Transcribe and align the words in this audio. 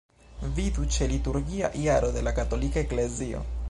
Vidu 0.59 0.85
ĉe 0.95 1.09
Liturgia 1.13 1.71
jaro 1.85 2.13
de 2.19 2.27
la 2.29 2.37
Katolika 2.43 2.87
Eklezio. 2.87 3.51